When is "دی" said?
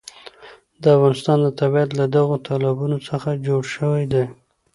4.13-4.25